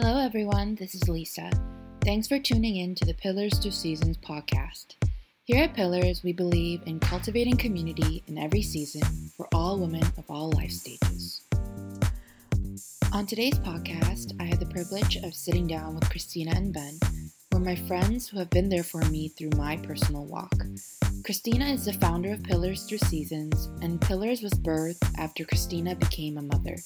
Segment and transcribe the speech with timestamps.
[0.00, 0.76] Hello, everyone.
[0.76, 1.50] This is Lisa.
[2.04, 4.94] Thanks for tuning in to the Pillars Through Seasons podcast.
[5.42, 9.02] Here at Pillars, we believe in cultivating community in every season
[9.36, 11.42] for all women of all life stages.
[13.12, 16.96] On today's podcast, I had the privilege of sitting down with Christina and Ben,
[17.50, 20.54] who are my friends who have been there for me through my personal walk.
[21.24, 26.38] Christina is the founder of Pillars Through Seasons, and Pillars was birthed after Christina became
[26.38, 26.76] a mother.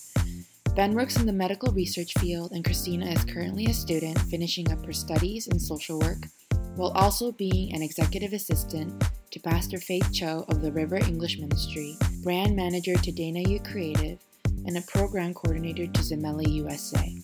[0.74, 4.82] Ben works in the medical research field, and Christina is currently a student finishing up
[4.86, 6.26] her studies in social work,
[6.76, 11.94] while also being an executive assistant to Pastor Faith Cho of the River English Ministry,
[12.22, 14.18] brand manager to Dana U Creative,
[14.64, 17.16] and a program coordinator to Zemeli USA.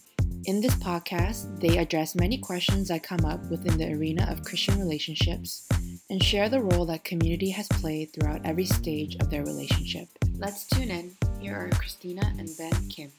[0.44, 4.78] In this podcast, they address many questions that come up within the arena of Christian
[4.78, 5.66] relationships
[6.10, 10.08] and share the role that community has played throughout every stage of their relationship.
[10.36, 11.16] Let's tune in.
[11.40, 13.10] Here are Christina and Ben Kim.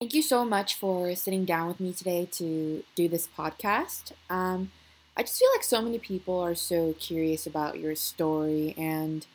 [0.00, 4.12] Thank you so much for sitting down with me today to do this podcast.
[4.30, 4.70] Um,
[5.16, 9.26] I just feel like so many people are so curious about your story, and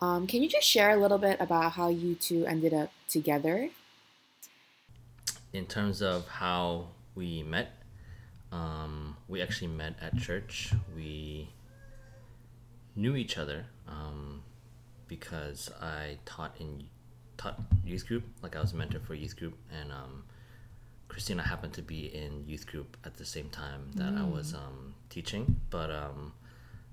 [0.00, 3.70] um, can you just share a little bit about how you two ended up together?
[5.52, 7.72] in terms of how we met,
[8.50, 10.72] um, we actually met at church.
[10.94, 11.50] We
[12.96, 14.42] knew each other um,
[15.08, 16.84] because I taught in
[17.42, 18.24] taught youth group.
[18.42, 20.24] Like I was a mentor for youth group, and um,
[21.08, 24.94] Christina happened to be in youth group at the same time that I was um,
[25.10, 25.60] teaching.
[25.70, 26.32] But um,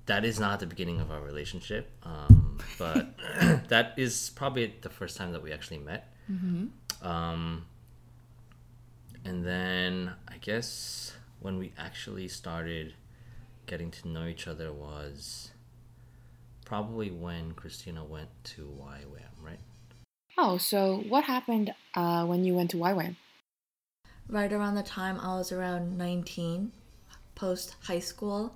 [0.08, 1.92] that is not the beginning of our relationship.
[2.03, 3.16] Um, but
[3.70, 6.11] that is probably the first time that we actually met.
[7.02, 7.66] Um,
[9.23, 12.94] and then I guess when we actually started
[13.67, 15.52] getting to know each other was
[16.66, 19.59] probably when Christina went to YWAM, right?
[20.42, 23.18] Oh, so what happened uh, when you went to YWAM?
[24.30, 26.72] right around the time I was around 19,
[27.36, 28.56] post high school.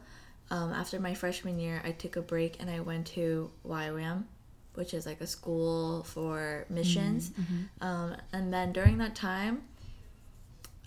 [0.50, 4.23] Um, after my freshman year, I took a break and I went to YWAM,
[4.76, 7.32] which is like a school for missions.
[7.82, 9.64] Um, and then during that time,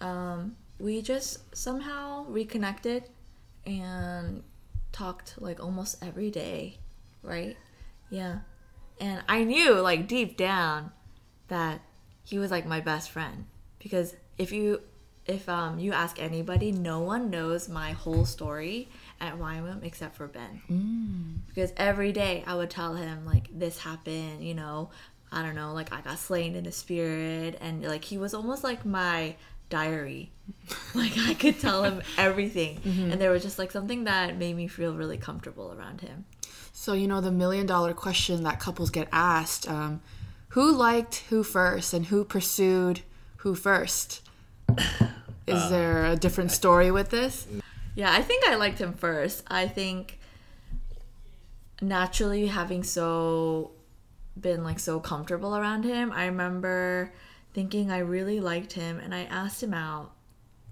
[0.00, 3.04] um, we just somehow reconnected
[3.66, 4.42] and
[4.92, 6.78] talked like almost every day,
[7.22, 7.56] right?
[8.08, 8.38] Yeah.
[9.00, 10.92] And I knew like deep down
[11.48, 11.80] that
[12.24, 13.46] he was like my best friend
[13.78, 14.80] because if you
[15.26, 18.88] if um you ask anybody, no one knows my whole story
[19.20, 20.60] at YWAM except for Ben.
[21.48, 24.90] Because every day I would tell him like this happened, you know,
[25.32, 28.62] I don't know, like I got slain in the spirit and like he was almost
[28.64, 29.34] like my
[29.68, 30.30] diary.
[30.94, 32.80] like I could tell him everything.
[33.10, 36.24] And there was just like something that made me feel really comfortable around him.
[36.78, 40.02] So, you know, the million dollar question that couples get asked um,
[40.48, 43.00] who liked who first and who pursued
[43.38, 44.20] who first?
[45.46, 47.46] Is there a different story with this?
[47.94, 49.42] Yeah, I think I liked him first.
[49.48, 50.18] I think
[51.80, 53.70] naturally having so
[54.38, 57.10] been like so comfortable around him, I remember
[57.54, 60.12] thinking I really liked him and I asked him out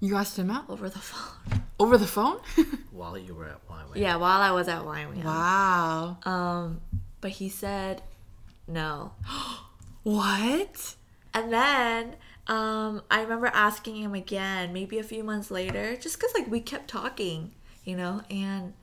[0.04, 1.62] You asked him out over the phone.
[1.80, 2.36] over the phone?
[2.92, 3.96] While you were at YWAM.
[3.96, 5.24] yeah, while I was at YWAM.
[5.24, 6.18] wow.
[6.24, 6.82] Um,
[7.22, 8.02] but he said
[8.68, 9.12] no.
[10.02, 10.96] What?
[11.32, 12.16] And then
[12.46, 16.60] um, I remember asking him again, maybe a few months later, just because like we
[16.60, 17.52] kept talking,
[17.84, 18.74] you know, and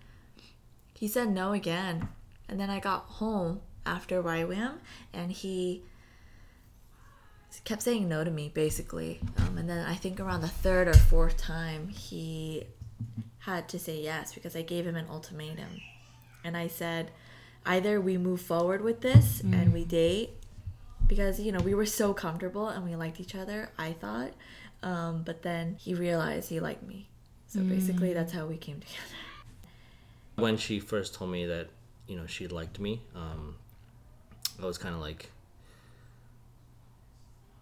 [0.95, 2.09] he said no again.
[2.49, 4.79] And then I got home after YWAM,
[5.13, 5.83] and he
[7.63, 9.19] kept saying no to me basically.
[9.37, 12.63] Um, and then I think around the third or fourth time, he
[13.39, 15.81] had to say yes because I gave him an ultimatum,
[16.43, 17.11] and I said,
[17.65, 20.31] either we move forward with this and we date
[21.05, 24.31] because you know we were so comfortable and we liked each other i thought.
[24.83, 27.07] Um, but then he realized he liked me.
[27.47, 28.97] So basically that's how we came together.
[30.37, 31.67] When she first told me that,
[32.07, 33.55] you know, she liked me, um,
[34.61, 35.29] I was kind of like,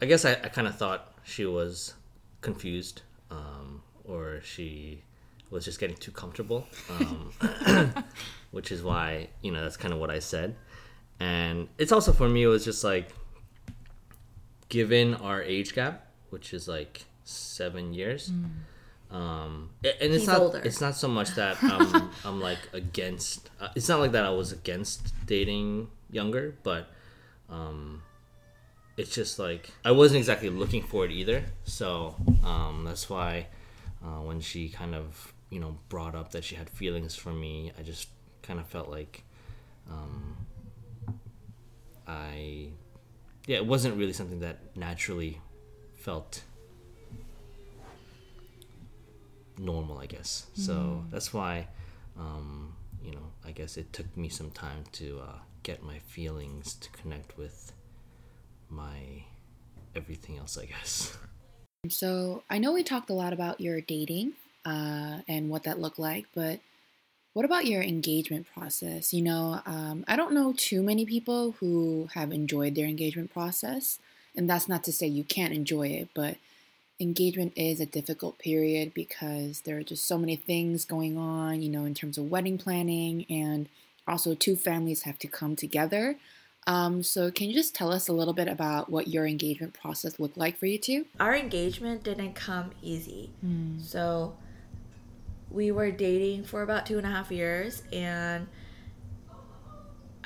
[0.02, 1.94] I guess I, I kind of thought she was
[2.42, 3.02] confused
[3.32, 5.04] um, or she
[5.50, 7.32] was just getting too comfortable, um,
[8.52, 10.56] which is why, you know, that's kind of what I said.
[11.20, 13.10] And it's also for me, it was just like,
[14.70, 18.32] given our age gap, which is like seven years.
[19.12, 20.60] Um, and it's He's not older.
[20.64, 23.50] it's not so much that I'm, I'm like against.
[23.60, 26.92] Uh, it's not like that I was against dating younger, but
[27.50, 28.04] um,
[29.00, 31.46] it's just like I wasn't exactly looking for it either.
[31.64, 33.48] So um, that's why
[34.04, 37.72] uh, when she kind of you know brought up that she had feelings for me,
[37.80, 38.10] I just
[38.42, 39.24] kind of felt like
[39.90, 40.36] um,
[42.06, 42.72] I
[43.48, 45.40] yeah, it wasn't really something that naturally
[45.96, 46.44] felt
[49.58, 50.48] normal, I guess.
[50.56, 51.68] So that's why,
[52.18, 56.74] um, you know, I guess it took me some time to uh, get my feelings
[56.76, 57.72] to connect with
[58.70, 59.26] my
[59.96, 61.18] everything else, I guess.
[61.88, 64.34] So I know we talked a lot about your dating
[64.66, 66.60] uh, and what that looked like, but
[67.34, 69.14] what about your engagement process?
[69.14, 74.00] You know, um, I don't know too many people who have enjoyed their engagement process,
[74.36, 76.38] and that's not to say you can't enjoy it, but
[77.00, 81.70] engagement is a difficult period because there are just so many things going on, you
[81.70, 83.70] know, in terms of wedding planning, and
[84.08, 86.18] also two families have to come together.
[86.70, 90.20] Um, so, can you just tell us a little bit about what your engagement process
[90.20, 91.08] looked like for you two?
[91.20, 93.32] Our engagement didn't come easy.
[93.82, 94.36] So
[95.50, 98.46] we were dating for about two and a half years, and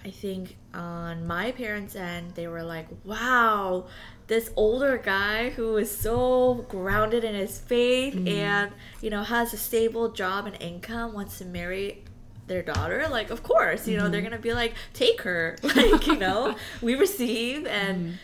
[0.03, 3.85] I think on my parents' end, they were like, wow,
[4.27, 9.57] this older guy who is so grounded in his faith and, you know, has a
[9.57, 12.03] stable job and income wants to marry
[12.47, 14.31] their daughter like of course you know they're mm-hmm.
[14.31, 17.65] gonna be like take her like you know we receive.
[17.65, 18.15] And mm-hmm.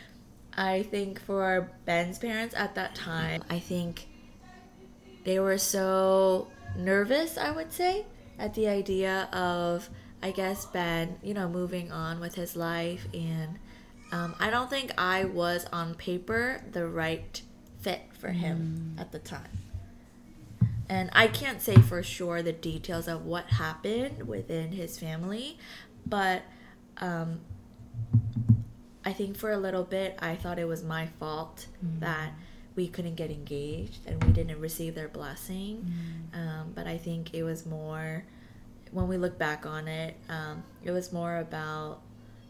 [0.57, 4.07] i think for ben's parents at that time i think
[5.23, 8.05] they were so nervous i would say
[8.37, 9.89] at the idea of
[10.21, 13.07] i guess ben you know moving on with his life.
[13.13, 13.57] And
[14.11, 17.41] um, i don't think i was on paper the right
[17.81, 19.01] fit for him mm.
[19.01, 19.68] at the time
[20.89, 25.57] and I can't say for sure the details of what happened within his family,
[26.05, 26.41] but
[26.97, 27.39] um,
[29.05, 31.67] I think for a little bit I thought it was my fault
[31.99, 32.31] that
[32.75, 35.91] we couldn't get engaged and we didn't receive their blessing.
[36.33, 38.23] Um, but I think it was more,
[38.91, 42.01] when we look back on it, um, it was more about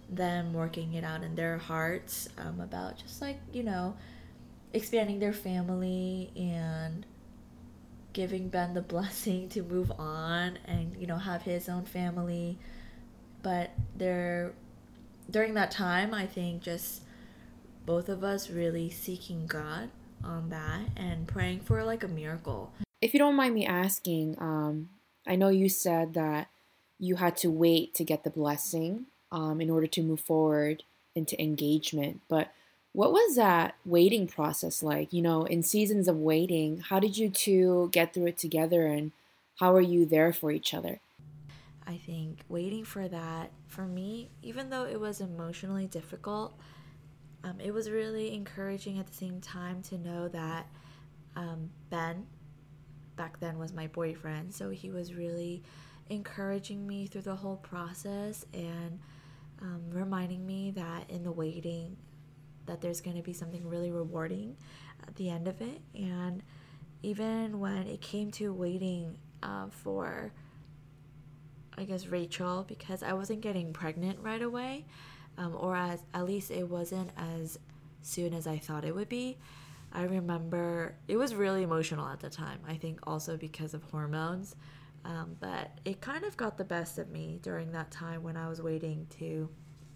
[0.09, 3.95] them working it out in their hearts um, about just like, you know,
[4.73, 7.05] expanding their family and
[8.13, 12.57] giving Ben the blessing to move on and you know have his own family
[13.41, 14.53] but there
[15.29, 17.03] during that time I think just
[17.85, 19.89] both of us really seeking God
[20.23, 22.71] on that and praying for like a miracle.
[23.01, 24.89] If you don't mind me asking, um,
[25.25, 26.49] I know you said that
[26.99, 30.83] you had to wait to get the blessing um, in order to move forward
[31.15, 32.51] into engagement, but
[32.93, 35.13] what was that waiting process like?
[35.13, 39.11] You know, in seasons of waiting, how did you two get through it together and
[39.59, 40.99] how are you there for each other?
[41.85, 46.57] I think waiting for that for me, even though it was emotionally difficult,
[47.43, 50.67] um, it was really encouraging at the same time to know that
[51.35, 52.25] um, Ben,
[53.15, 54.53] back then, was my boyfriend.
[54.53, 55.63] So he was really
[56.09, 58.99] encouraging me through the whole process and
[59.61, 61.97] um, reminding me that in the waiting,
[62.69, 64.55] that there's going to be something really rewarding
[65.07, 65.81] at the end of it.
[65.95, 66.43] And
[67.01, 70.31] even when it came to waiting uh, for
[71.77, 74.85] I guess Rachel because I wasn't getting pregnant right away,
[75.37, 77.57] um, or as at least it wasn't as
[78.01, 79.37] soon as I thought it would be.
[79.93, 82.59] I remember it was really emotional at the time.
[82.67, 84.57] I think also because of hormones,
[85.05, 88.49] um, but it kind of got the best of me during that time when I
[88.49, 89.49] was waiting to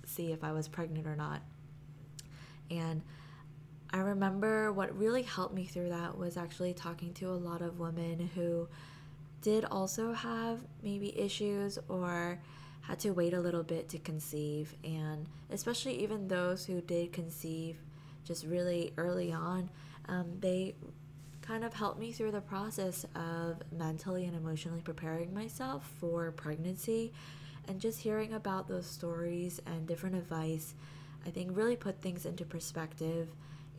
[0.05, 1.41] see if I was pregnant or not.
[2.69, 3.01] And
[3.92, 7.80] I remember what really helped me through that was actually talking to a lot of
[7.80, 8.68] women who
[9.42, 12.40] did also have maybe issues or
[12.81, 14.73] had to wait a little bit to conceive.
[14.83, 17.78] And especially even those who did conceive
[18.26, 19.69] just really early on,
[20.07, 20.76] um, they
[21.42, 27.14] kind of helped me through the process of mentally and emotionally preparing myself for pregnancy.
[27.68, 30.73] And just hearing about those stories and different advice,
[31.25, 33.30] I think really put things into perspective.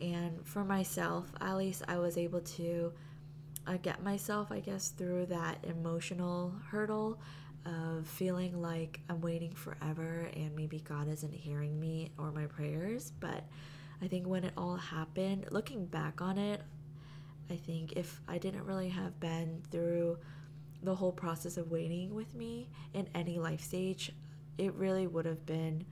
[0.01, 2.93] And for myself, at least I was able to
[3.67, 7.19] uh, get myself, I guess, through that emotional hurdle
[7.67, 13.13] of feeling like I'm waiting forever and maybe God isn't hearing me or my prayers.
[13.21, 13.45] But
[14.03, 16.61] I think when it all happened, looking back on it,
[17.51, 20.19] I think if I didn't really have Ben through
[20.83, 24.13] the whole process of waiting with me in any life stage,
[24.59, 25.85] it really would have been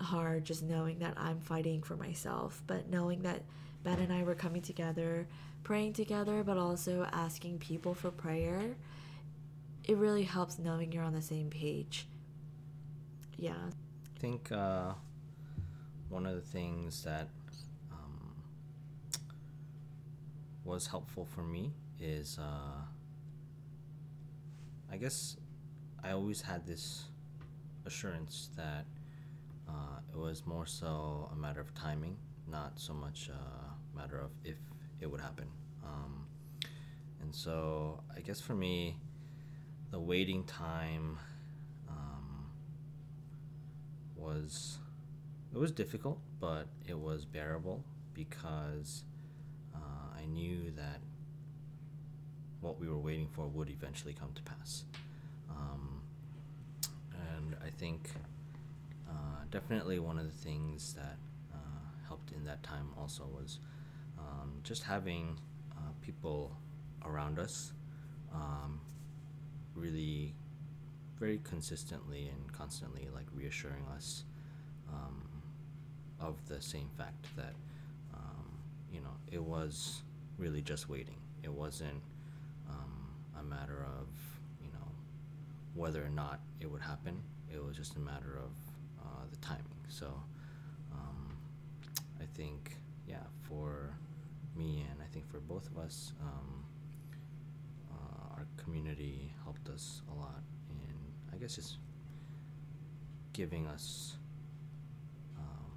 [0.00, 3.42] hard just knowing that I'm fighting for myself, but knowing that
[3.84, 5.26] Ben and I were coming together,
[5.62, 8.76] praying together, but also asking people for prayer,
[9.84, 12.06] it really helps knowing you're on the same page.
[13.36, 13.52] Yeah.
[13.52, 14.92] I think uh,
[16.08, 17.28] one of the things that
[17.90, 18.34] um,
[20.64, 22.82] was helpful for me is uh,
[24.92, 25.36] I guess
[26.02, 27.04] I always had this
[27.86, 28.84] assurance that
[29.70, 32.16] uh, it was more so a matter of timing,
[32.50, 34.56] not so much a matter of if
[35.00, 35.46] it would happen.
[35.84, 36.26] Um,
[37.22, 38.96] and so I guess for me,
[39.90, 41.18] the waiting time
[41.88, 42.46] um,
[44.16, 44.78] was
[45.52, 47.84] it was difficult, but it was bearable
[48.14, 49.04] because
[49.74, 51.00] uh, I knew that
[52.60, 54.84] what we were waiting for would eventually come to pass.
[55.50, 56.02] Um,
[57.36, 58.10] and I think
[59.10, 61.16] uh, definitely one of the things that
[61.52, 61.56] uh,
[62.06, 63.58] helped in that time also was
[64.18, 65.38] um, just having
[65.76, 66.56] uh, people
[67.04, 67.72] around us
[68.34, 68.80] um,
[69.74, 70.34] really
[71.18, 74.24] very consistently and constantly like reassuring us
[74.88, 75.22] um,
[76.20, 77.54] of the same fact that
[78.14, 78.46] um,
[78.92, 80.02] you know it was
[80.38, 81.16] really just waiting.
[81.42, 82.02] It wasn't
[82.68, 84.08] um, a matter of
[84.62, 84.88] you know
[85.74, 87.20] whether or not it would happen.
[87.52, 88.50] It was just a matter of
[89.02, 89.64] uh, the timing.
[89.88, 90.06] So
[90.92, 91.36] um,
[92.20, 92.76] I think
[93.06, 93.94] yeah for
[94.56, 96.64] me and I think for both of us um,
[97.90, 100.94] uh, our community helped us a lot in
[101.32, 101.78] I guess just
[103.32, 104.16] giving us
[105.38, 105.72] um,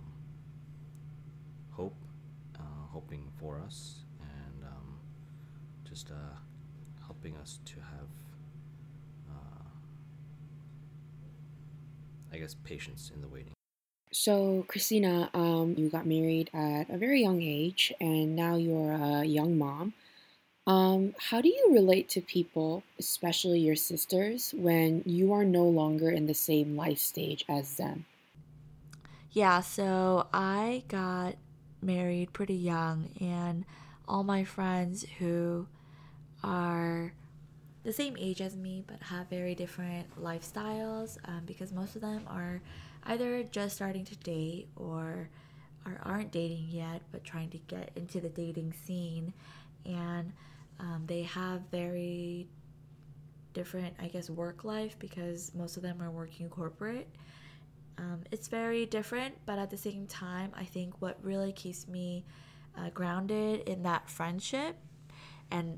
[1.72, 1.96] hope,
[2.58, 5.00] uh, hoping for us, and um,
[5.88, 6.16] just uh,
[7.06, 8.10] helping us to have,
[9.30, 9.70] uh,
[12.34, 13.54] I guess, patience in the waiting.
[14.12, 19.24] So, Christina, um, you got married at a very young age, and now you're a
[19.24, 19.94] young mom.
[20.66, 26.10] Um, how do you relate to people, especially your sisters, when you are no longer
[26.10, 28.06] in the same life stage as them?
[29.32, 31.36] Yeah, so I got
[31.82, 33.66] married pretty young, and
[34.08, 35.68] all my friends who
[36.44, 37.14] are
[37.84, 42.24] the same age as me but have very different lifestyles um, because most of them
[42.28, 42.62] are
[43.04, 45.30] either just starting to date or
[45.86, 49.34] are, aren't dating yet but trying to get into the dating scene.
[49.86, 50.32] And
[50.80, 52.48] um, they have very
[53.54, 57.08] different i guess work life because most of them are working corporate.
[58.00, 62.26] Um, it's very different but at the same time i think what really keeps me
[62.76, 64.76] uh, grounded in that friendship
[65.52, 65.78] and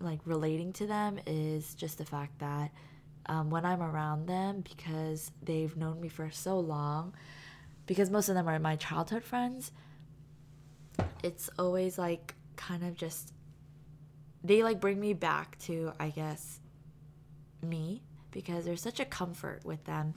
[0.00, 2.70] like relating to them is just the fact that
[3.26, 7.14] um, when I'm around them because they've known me for so long,
[7.86, 9.72] because most of them are my childhood friends,
[11.22, 13.32] it's always like kind of just
[14.42, 16.60] they like bring me back to I guess
[17.62, 20.14] me because there's such a comfort with them.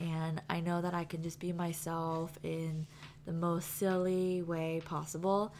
[0.00, 2.86] And I know that I can just be myself in
[3.26, 5.54] the most silly way possible.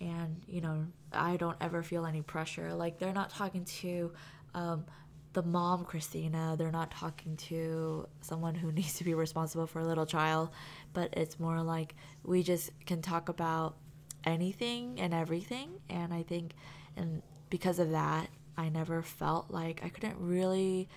[0.00, 2.74] And you know I don't ever feel any pressure.
[2.74, 4.12] Like they're not talking to
[4.54, 4.84] um,
[5.32, 6.56] the mom Christina.
[6.58, 10.50] They're not talking to someone who needs to be responsible for a little child.
[10.92, 13.76] But it's more like we just can talk about
[14.24, 15.80] anything and everything.
[15.90, 16.52] And I think
[16.96, 20.88] and because of that I never felt like I couldn't really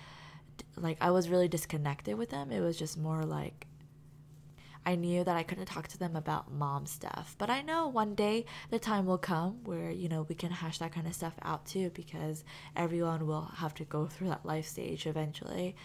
[0.76, 2.50] like I was really disconnected with them.
[2.50, 3.66] It was just more like
[4.88, 7.36] I knew that I couldn't talk to them about mom stuff.
[7.36, 10.78] But I know one day the time will come where, you know, we can hash
[10.78, 12.42] that kind of stuff out too because
[12.74, 15.76] everyone will have to go through that life stage eventually.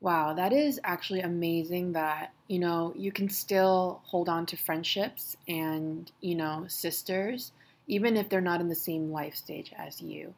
[0.00, 5.36] Wow, that is actually amazing that, you know, you can still hold on to friendships
[5.46, 7.52] and, you know, sisters,
[7.86, 10.34] even if they're not in the same life stage as you.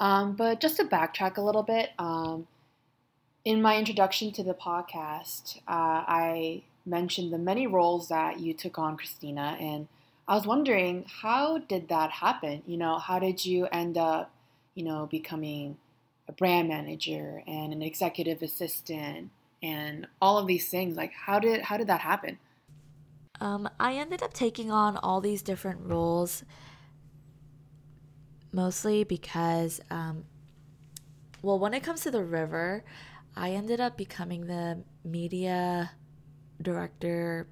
[0.00, 2.48] Um, but just to backtrack a little bit, um,
[3.44, 8.78] in my introduction to the podcast, uh, I mentioned the many roles that you took
[8.78, 9.88] on, Christina, and
[10.28, 12.62] I was wondering how did that happen?
[12.66, 14.30] You know, how did you end up,
[14.74, 15.78] you know, becoming
[16.28, 19.30] a brand manager and an executive assistant
[19.62, 20.96] and all of these things?
[20.96, 22.38] Like, how did how did that happen?
[23.40, 26.44] Um, I ended up taking on all these different roles,
[28.52, 30.24] mostly because, um,
[31.40, 32.84] well, when it comes to the river,
[33.36, 35.90] I ended up becoming the media
[36.60, 37.48] director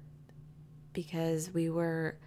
[0.93, 2.17] because we were,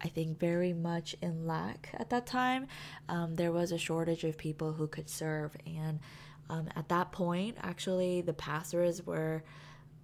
[0.00, 2.66] I think, very much in lack at that time.
[3.08, 5.56] Um, there was a shortage of people who could serve.
[5.66, 6.00] And
[6.48, 9.44] um, at that point, actually, the pastors were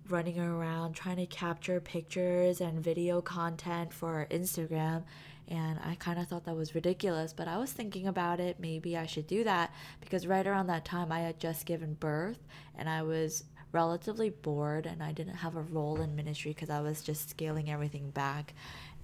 [0.08, 5.04] running around trying to capture pictures and video content for Instagram
[5.48, 8.58] and I kind of thought that was ridiculous, but I was thinking about it.
[8.58, 12.38] Maybe I should do that because right around that time I had just given birth
[12.76, 16.80] and I was relatively bored and I didn't have a role in ministry because I
[16.80, 18.54] was just scaling everything back.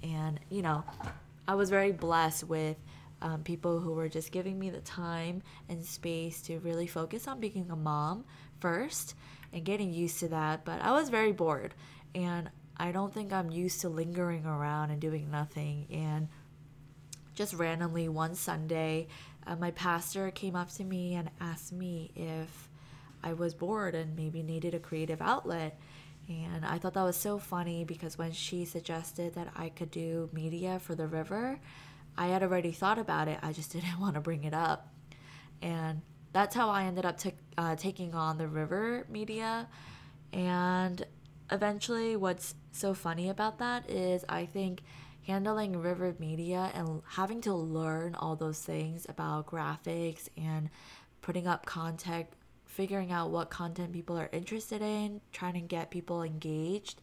[0.02, 0.82] And, you know,
[1.46, 2.76] I was very blessed with
[3.20, 7.40] um, people who were just giving me the time and space to really focus on
[7.40, 8.24] being a mom
[8.60, 9.14] first
[9.52, 10.64] and getting used to that.
[10.64, 11.74] But I was very bored.
[12.14, 15.86] And I don't think I'm used to lingering around and doing nothing.
[15.90, 16.28] And
[17.34, 19.08] just randomly one Sunday,
[19.46, 22.70] uh, my pastor came up to me and asked me if
[23.22, 25.78] I was bored and maybe needed a creative outlet.
[26.26, 30.30] And I thought that was so funny because when she suggested that I could do
[30.32, 31.60] media for the river,
[32.16, 33.38] I had already thought about it.
[33.42, 34.88] I just didn't want to bring it up.
[35.60, 36.00] And
[36.32, 39.68] that's how I ended up t- uh, taking on the river media.
[40.32, 41.04] And
[41.50, 44.82] eventually, what's so funny about that is I think
[45.26, 50.70] handling river media and having to learn all those things about graphics and
[51.20, 52.26] putting up content
[52.70, 57.02] figuring out what content people are interested in, trying to get people engaged,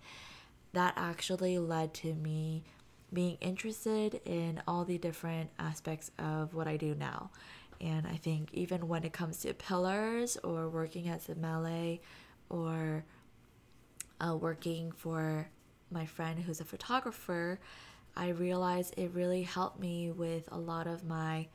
[0.72, 2.64] that actually led to me
[3.12, 7.32] being interested in all the different aspects of what I do now.
[7.82, 12.00] And I think even when it comes to pillars or working at Zemele
[12.50, 13.04] or
[14.20, 15.50] uh, working for
[15.92, 17.60] my friend who's a photographer,
[18.16, 21.48] I realized it really helped me with a lot of my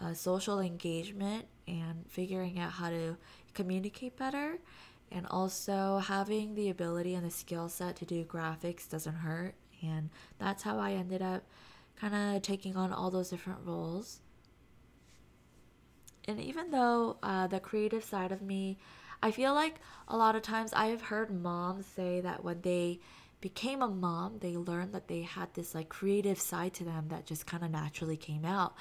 [0.00, 3.16] uh, social engagement and figuring out how to
[3.54, 4.58] communicate better.
[5.10, 9.54] And also having the ability and the skill set to do graphics doesn't hurt.
[9.82, 11.44] And that's how I ended up
[11.96, 14.20] kind of taking on all those different roles.
[16.26, 18.78] And even though uh, the creative side of me,
[19.22, 23.00] I feel like a lot of times I have heard moms say that when they
[23.40, 27.26] became a mom, they learned that they had this like creative side to them that
[27.26, 28.74] just kind of naturally came out.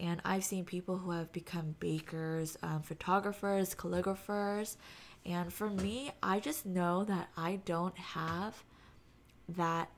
[0.00, 4.76] And I've seen people who have become bakers, um, photographers, calligraphers.
[5.24, 8.64] And for me, I just know that I don't have
[9.50, 9.88] that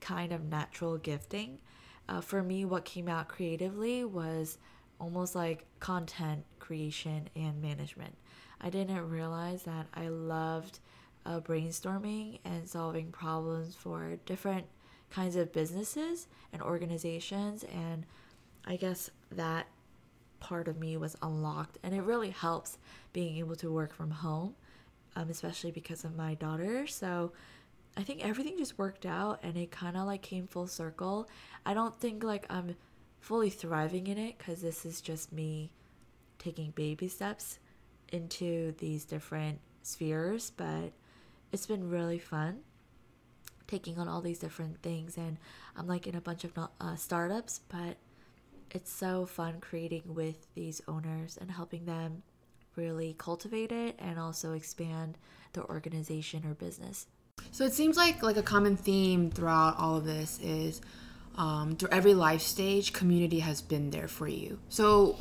[0.00, 1.60] kind of natural gifting.
[2.08, 4.58] Uh, for me, what came out creatively was
[5.00, 8.14] almost like content creation and management.
[8.60, 10.80] I didn't realize that I loved
[11.26, 14.66] uh, brainstorming and solving problems for different
[15.10, 17.64] kinds of businesses and organizations.
[17.64, 18.04] And
[18.66, 19.66] I guess that
[20.40, 21.78] part of me was unlocked.
[21.82, 22.78] And it really helps
[23.12, 24.54] being able to work from home,
[25.16, 26.86] um, especially because of my daughter.
[26.86, 27.32] So
[27.96, 31.28] I think everything just worked out and it kind of like came full circle.
[31.64, 32.76] I don't think like I'm
[33.20, 35.70] fully thriving in it because this is just me
[36.38, 37.58] taking baby steps
[38.14, 40.92] into these different spheres, but
[41.52, 42.60] it's been really fun
[43.66, 45.38] taking on all these different things and
[45.74, 47.96] i'm like in a bunch of uh, startups but
[48.74, 52.22] it's so fun creating with these owners and helping them
[52.76, 55.16] really cultivate it and also expand
[55.52, 57.06] their organization or business.
[57.52, 60.80] So it seems like like a common theme throughout all of this is
[61.36, 64.58] um, through every life stage community has been there for you.
[64.68, 65.16] So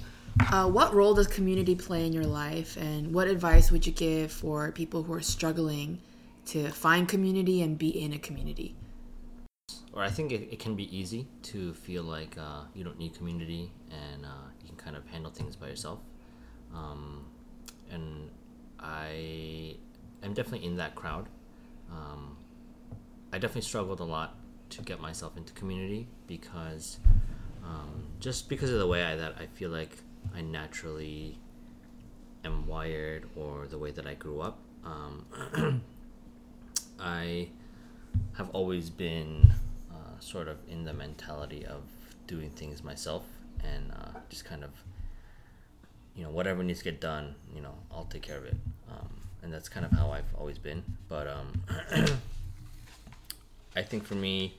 [0.52, 4.32] uh, what role does community play in your life and what advice would you give
[4.32, 6.00] for people who are struggling
[6.46, 8.76] to find community and be in a community.
[9.94, 13.16] Or I think it, it can be easy to feel like uh, you don't need
[13.16, 16.00] community and uh, you can kind of handle things by yourself.
[16.74, 17.26] Um,
[17.92, 18.30] and
[18.80, 19.76] I
[20.24, 21.30] am definitely in that crowd.
[21.92, 22.38] Um,
[23.32, 24.36] I definitely struggled a lot
[24.72, 26.98] to get myself into community because
[27.64, 29.98] um, just because of the way I, that I feel like
[30.36, 31.38] I naturally
[32.44, 34.60] am wired or the way that I grew up.
[34.86, 35.82] Um,
[37.00, 37.50] I
[38.38, 39.54] have always been
[39.92, 41.82] uh, sort of in the mentality of
[42.28, 43.24] doing things myself
[43.64, 44.72] and uh, just kind of,
[46.16, 48.56] you know, whatever needs to get done, you know, I'll take care of it.
[48.90, 49.10] Um,
[49.42, 50.84] and that's kind of how I've always been.
[51.10, 51.64] But um,
[53.76, 54.58] I think for me,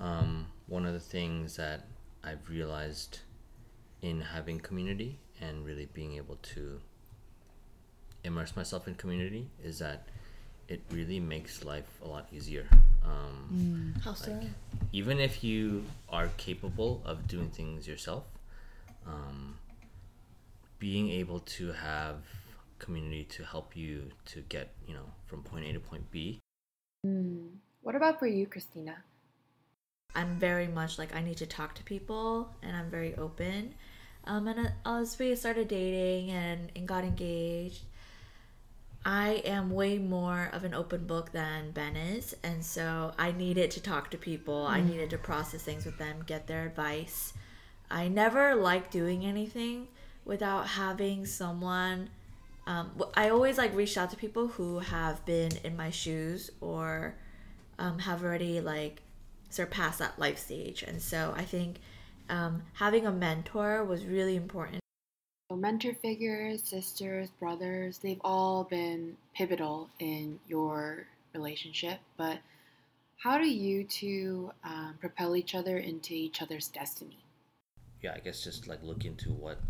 [0.00, 1.86] um, one of the things that
[2.22, 3.20] I've realized
[4.02, 6.80] in having community and really being able to
[8.24, 10.08] immerse myself in community is that
[10.68, 12.66] it really makes life a lot easier.
[13.04, 14.02] Um, mm.
[14.04, 14.32] How so?
[14.32, 14.50] Like,
[14.92, 18.24] even if you are capable of doing things yourself,
[19.06, 19.56] um,
[20.78, 22.16] being able to have
[22.78, 26.38] community to help you to get you know from point A to point B.
[27.06, 27.48] Mm.
[27.82, 28.96] What about for you, Christina?
[30.18, 33.74] I'm very much like I need to talk to people, and I'm very open.
[34.24, 37.82] Um, and as we started dating and, and got engaged,
[39.04, 43.70] I am way more of an open book than Ben is, and so I needed
[43.72, 44.66] to talk to people.
[44.66, 44.70] Mm.
[44.70, 47.32] I needed to process things with them, get their advice.
[47.88, 49.86] I never like doing anything
[50.24, 52.10] without having someone.
[52.66, 57.14] Um, I always like reach out to people who have been in my shoes or
[57.78, 59.00] um, have already like
[59.50, 61.76] surpassed that life stage, and so I think
[62.28, 64.80] um, having a mentor was really important
[65.56, 71.98] mentor figures, sisters, brothers, they've all been pivotal in your relationship.
[72.16, 72.38] But
[73.22, 77.18] How do you two um, propel each other into each other's destiny?
[78.00, 79.60] Yeah, I guess just like look into what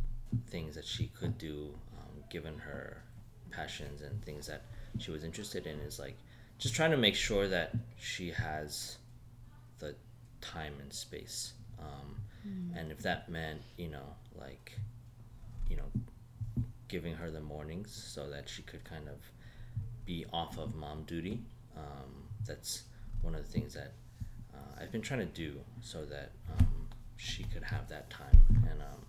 [0.48, 3.02] things that she could do, um, given her
[3.50, 4.64] passions and things that
[4.98, 6.18] she was interested in, is like
[6.58, 8.98] just trying to make sure that she has
[9.78, 9.94] the
[10.40, 11.54] time and space.
[11.78, 12.16] Um,
[12.76, 14.72] And if that meant, you know, like,
[15.68, 15.90] you know,
[16.88, 19.16] giving her the mornings so that she could kind of
[20.06, 21.42] be off of mom duty,
[21.76, 22.84] um, that's
[23.22, 23.92] one of the things that
[24.54, 28.38] uh, I've been trying to do so that um, she could have that time.
[28.70, 29.04] And um,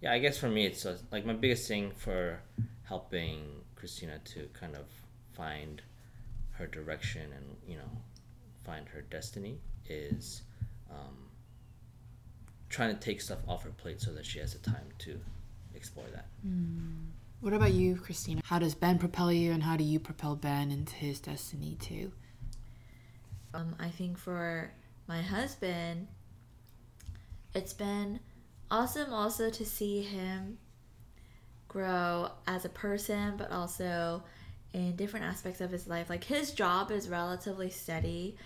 [0.00, 2.40] yeah, I guess for me, it's uh, like my biggest thing for
[2.84, 4.86] helping Christina to kind of
[5.34, 5.82] find
[6.52, 7.90] her direction and you know
[8.64, 9.58] find her destiny
[9.92, 10.42] is
[10.90, 11.16] um,
[12.68, 15.18] trying to take stuff off her plate so that she has the time to
[15.74, 16.26] explore that.
[17.40, 18.40] What about you, Christina?
[18.44, 22.12] How does Ben propel you, and how do you propel Ben into his destiny too?
[23.52, 24.70] Um, I think for
[25.08, 26.06] my husband,
[27.54, 28.20] it's been
[28.70, 30.58] awesome also to see him
[31.68, 34.22] grow as a person, but also
[34.72, 36.08] in different aspects of his life.
[36.08, 38.36] Like his job is relatively steady.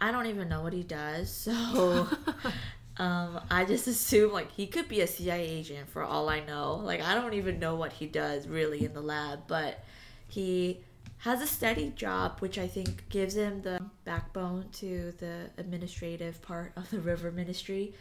[0.00, 2.08] I don't even know what he does, so
[2.96, 6.76] um, I just assume like he could be a CIA agent for all I know.
[6.76, 9.84] Like I don't even know what he does really in the lab, but
[10.28, 10.80] he
[11.20, 16.72] has a steady job, which I think gives him the backbone to the administrative part
[16.76, 17.94] of the river ministry.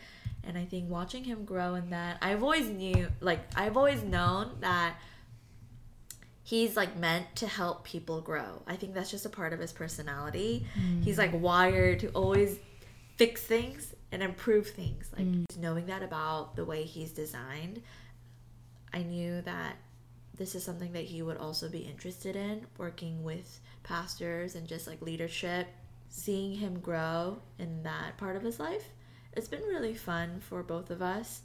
[0.45, 4.51] And I think watching him grow in that, I've always knew, like, I've always known
[4.61, 4.95] that
[6.49, 8.63] he's like meant to help people grow.
[8.65, 10.65] I think that's just a part of his personality.
[11.03, 11.19] He's mm.
[11.19, 12.57] like wired to always
[13.17, 15.11] fix things and improve things.
[15.15, 15.45] Like, mm.
[15.47, 17.83] just knowing that about the way he's designed,
[18.91, 19.75] I knew that
[20.37, 24.87] this is something that he would also be interested in working with pastors and just
[24.87, 25.67] like leadership
[26.09, 28.85] seeing him grow in that part of his life
[29.33, 31.41] it's been really fun for both of us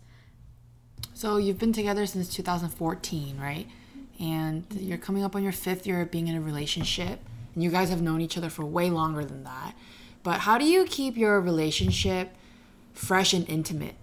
[1.13, 3.69] So you've been together since 2014, right?
[4.21, 7.21] And you're coming up on your fifth year of being in a relationship,
[7.55, 9.75] and you guys have known each other for way longer than that.
[10.23, 12.35] But how do you keep your relationship
[12.93, 13.97] fresh and intimate?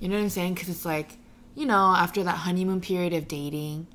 [0.00, 0.54] You know what I'm saying?
[0.54, 1.16] Because it's like,
[1.54, 3.88] you know, after that honeymoon period of dating,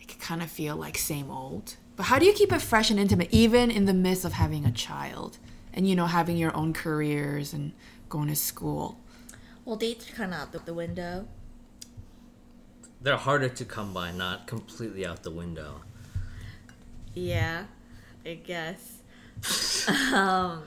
[0.00, 1.76] it can kind of feel like same old.
[1.96, 4.64] But how do you keep it fresh and intimate, even in the midst of having
[4.64, 5.38] a child
[5.72, 7.72] and, you know, having your own careers and
[8.08, 8.98] going to school?
[9.64, 11.26] well dates kind of out the window
[13.04, 15.82] They're harder to come by, not completely out the window.
[17.14, 17.64] yeah
[18.26, 18.98] i guess.
[20.12, 20.62] Um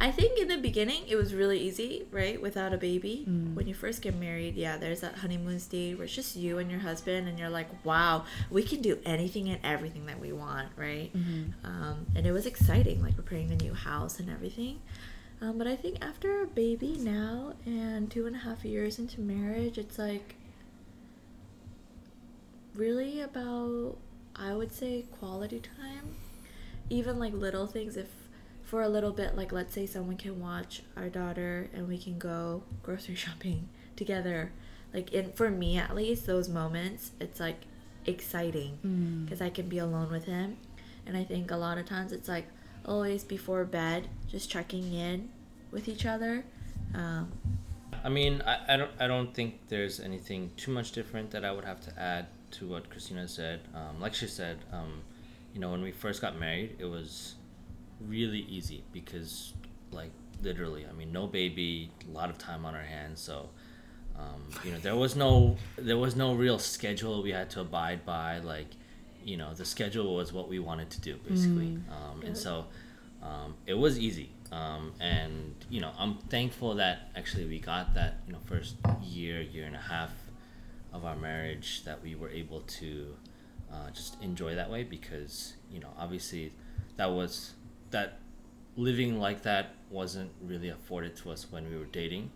[0.00, 3.24] i think in the beginning it was really easy right without a baby.
[3.54, 6.68] When you first get married yeah there's that honeymoon stage where it's just you and
[6.68, 10.68] your husband and you're like wow we can do anything and everything that we want
[10.76, 11.10] right?
[11.62, 14.80] Um, and it was exciting like preparing the new house and everything.
[15.40, 19.20] Um, but i think after a baby now and two and a half years into
[19.20, 20.36] marriage it's like
[22.74, 23.96] really about
[24.36, 26.16] i would say quality time.
[26.90, 28.08] Even like little things if
[28.62, 32.18] for a little bit like let's say someone can watch our daughter and we can
[32.18, 34.52] go grocery shopping together.
[34.94, 37.62] Like in for me at least those moments it's like
[38.04, 40.56] exciting because i can be alone with him.
[41.06, 42.46] And i think a lot of times it's like
[42.84, 45.28] always before bed just checking in
[45.70, 46.44] with each other.
[46.94, 47.32] Um,
[48.04, 51.52] I mean, I, I don't I don't think there's anything too much different that I
[51.52, 53.60] would have to add to what Christina said.
[53.74, 55.02] Um, like she said, um,
[55.54, 57.34] you know, when we first got married, it was
[58.00, 59.52] really easy because,
[59.90, 60.10] like,
[60.42, 63.50] literally, I mean, no baby, a lot of time on our hands, so.
[64.18, 68.04] Um, you know, there was no there was no real schedule we had to abide
[68.04, 68.40] by.
[68.40, 68.66] Like,
[69.24, 72.66] you know, the schedule was what we wanted to do basically, um, and so
[73.22, 74.30] um, it was easy.
[74.52, 79.40] Um, and you know, I'm thankful that actually we got that you know first year,
[79.40, 80.10] year and a half
[80.92, 83.14] of our marriage that we were able to
[83.72, 86.52] uh, just enjoy that way because you know obviously
[86.96, 87.52] that was
[87.90, 88.18] that
[88.76, 92.30] living like that wasn't really afforded to us when we were dating.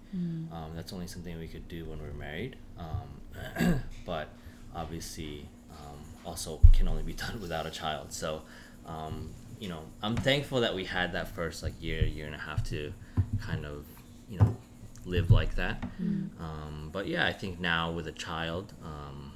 [0.53, 2.57] Um, that's only something we could do when we were married.
[2.79, 4.29] Um, but
[4.75, 8.13] obviously, um, also can only be done without a child.
[8.13, 8.43] So,
[8.87, 12.39] um, you know, I'm thankful that we had that first like year, year and a
[12.39, 12.93] half to
[13.41, 13.87] kind of,
[14.29, 14.57] you know,
[15.07, 15.83] live like that.
[16.39, 19.33] Um, but yeah, I think now with a child, um,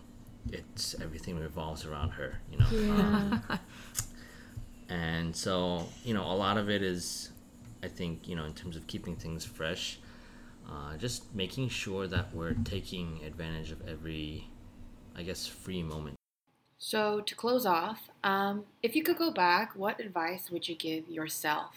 [0.53, 2.41] it's everything revolves around her.
[2.51, 2.67] You know.
[2.93, 3.43] Um,
[4.89, 7.31] and so you know a lot of it is
[7.83, 9.99] i think you know in terms of keeping things fresh
[10.69, 14.49] uh, just making sure that we're taking advantage of every
[15.17, 16.17] i guess free moment
[16.83, 21.11] So, to close off, um, if you could go back, what advice would you give
[21.11, 21.75] yourself?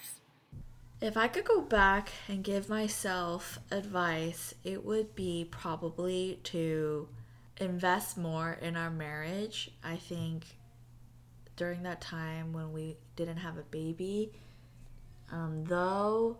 [1.00, 7.08] If I could go back and give myself advice, it would be probably to
[7.58, 9.70] invest more in our marriage.
[9.82, 10.44] I think
[11.56, 14.32] during that time when we didn't have a baby,
[15.30, 16.38] um, though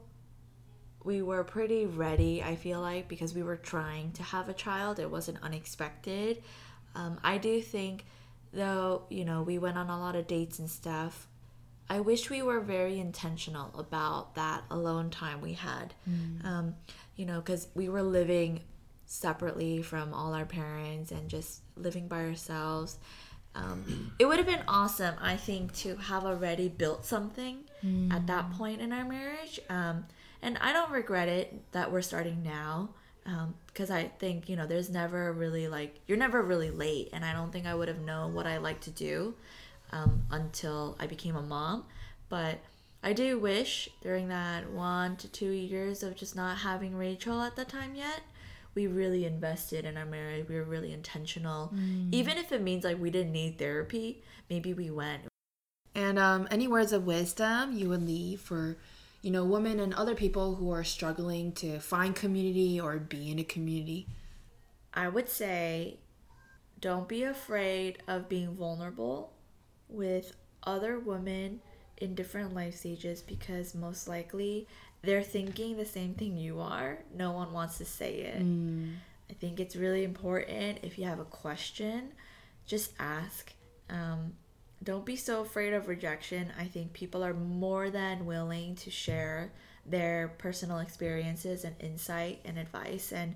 [1.03, 4.99] we were pretty ready, I feel like, because we were trying to have a child,
[4.99, 6.43] it wasn't unexpected.
[6.95, 8.07] Um, I do think,
[8.53, 11.29] though, you know, we went on a lot of dates and stuff.
[11.89, 15.95] I wish we were very intentional about that alone time we had.
[16.09, 16.45] Mm.
[16.45, 16.75] Um,
[17.17, 18.61] you know, because we were living
[19.07, 22.99] separately from all our parents and just living by ourselves.
[23.55, 28.13] Um, it would have been awesome, I think, to have already built something mm.
[28.13, 28.59] at that mm.
[28.59, 29.61] point in our marriage.
[29.69, 30.07] Um,
[30.43, 32.91] and I don't regret it that we're starting now
[33.27, 37.25] um, because I think you know there's never really like you're never really late, and
[37.25, 39.35] I don't think I would have known what I like to do
[39.95, 41.85] um, until I became a mom.
[42.29, 42.59] But
[43.03, 47.57] I do wish during that one to two years of just not having Rachel at
[47.57, 48.21] the time yet,
[48.75, 50.49] we really invested in our marriage.
[50.49, 52.13] We were really intentional, mm.
[52.13, 54.23] even if it means like we didn't need therapy.
[54.51, 55.23] Maybe we went.
[55.95, 58.77] And um, any words of wisdom you would leave for
[59.25, 63.39] you know, women and other people who are struggling to find community or be in
[63.39, 64.07] a community?
[64.93, 65.97] I would say
[66.79, 69.33] don't be afraid of being vulnerable
[69.95, 71.61] with other women
[71.99, 74.67] in different life stages because most likely
[75.03, 76.99] they're thinking the same thing you are.
[77.15, 78.43] No one wants to say it.
[78.43, 78.95] Mm.
[79.31, 82.13] I think it's really important if you have a question,
[82.67, 83.53] just ask.
[83.91, 84.35] Um,
[84.83, 86.53] don't be so afraid of rejection.
[86.59, 89.53] I think people are more than willing to share
[89.87, 93.35] their personal experiences and insight and advice, and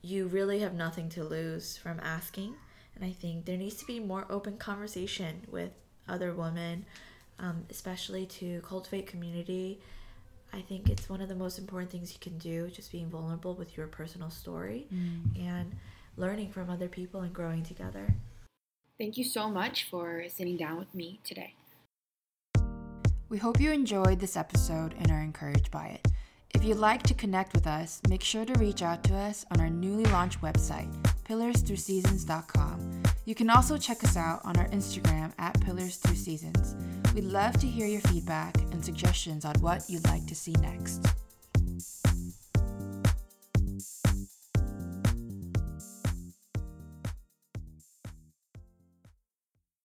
[0.00, 2.54] you really have nothing to lose from asking.
[2.94, 5.70] And I think there needs to be more open conversation with
[6.08, 6.84] other women,
[7.38, 9.80] um, especially to cultivate community.
[10.52, 13.54] I think it's one of the most important things you can do, just being vulnerable
[13.54, 15.48] with your personal story mm.
[15.48, 15.72] and
[16.16, 18.14] learning from other people and growing together.
[18.98, 21.54] Thank you so much for sitting down with me today.
[23.28, 26.06] We hope you enjoyed this episode and are encouraged by it.
[26.54, 29.60] If you'd like to connect with us, make sure to reach out to us on
[29.60, 30.92] our newly launched website,
[31.24, 33.01] pillarsthroughseasons.com.
[33.24, 36.74] You can also check us out on our Instagram at Pillars Through Seasons.
[37.14, 41.06] We'd love to hear your feedback and suggestions on what you'd like to see next.